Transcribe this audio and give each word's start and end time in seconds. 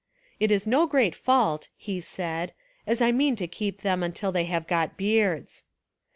"It 0.39 0.49
is 0.49 0.65
no 0.65 0.87
great 0.87 1.13
fault," 1.13 1.69
he 1.77 2.01
said, 2.01 2.55
"as 2.87 3.01
I 3.03 3.11
mean 3.11 3.35
to 3.35 3.45
keep 3.45 3.81
them 3.81 4.11
till 4.13 4.31
they 4.31 4.45
have 4.45 4.65
got 4.65 4.97
beards." 4.97 5.63